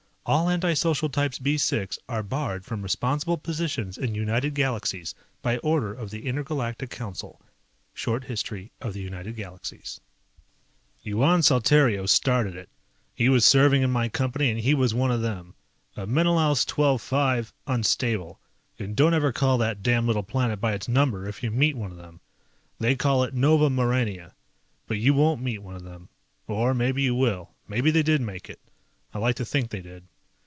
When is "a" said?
15.97-16.05